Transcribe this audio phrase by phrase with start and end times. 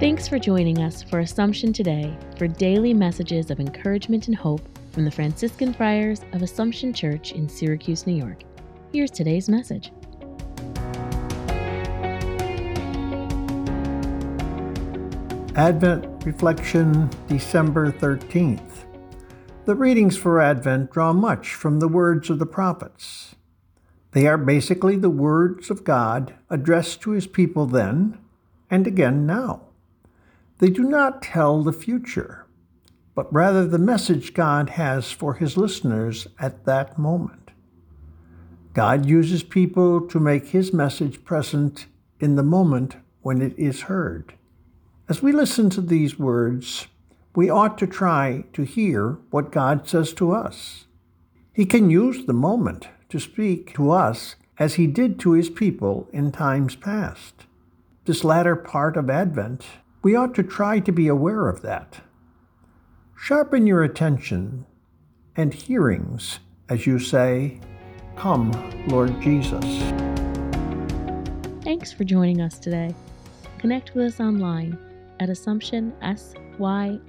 [0.00, 5.04] Thanks for joining us for Assumption Today for daily messages of encouragement and hope from
[5.04, 8.40] the Franciscan Friars of Assumption Church in Syracuse, New York.
[8.94, 9.92] Here's today's message.
[15.54, 18.84] Advent Reflection, December 13th.
[19.66, 23.34] The readings for Advent draw much from the words of the prophets.
[24.12, 28.16] They are basically the words of God addressed to his people then
[28.70, 29.66] and again now.
[30.60, 32.44] They do not tell the future,
[33.14, 37.52] but rather the message God has for his listeners at that moment.
[38.74, 41.86] God uses people to make his message present
[42.20, 44.34] in the moment when it is heard.
[45.08, 46.88] As we listen to these words,
[47.34, 50.84] we ought to try to hear what God says to us.
[51.54, 56.06] He can use the moment to speak to us as he did to his people
[56.12, 57.46] in times past.
[58.04, 59.64] This latter part of Advent
[60.02, 62.00] we ought to try to be aware of that.
[63.18, 64.64] Sharpen your attention
[65.36, 67.60] and hearings as you say,
[68.16, 68.50] Come,
[68.88, 69.64] Lord Jesus.
[71.64, 72.94] Thanks for joining us today.
[73.58, 74.78] Connect with us online
[75.18, 77.00] at AssumptionSYR.org.